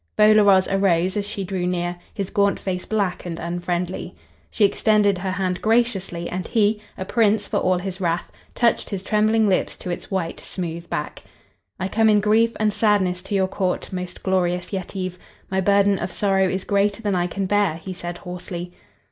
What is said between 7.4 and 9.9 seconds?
for all his wrath, touched his trembling lips